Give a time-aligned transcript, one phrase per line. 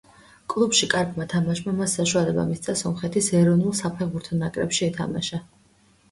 [0.51, 5.41] კლუბში კარგმა თამაშმა მას საშუალება მისცა სომხეთის ეროვნულ საფეხბურთო ნაკრებში ეთამაშა.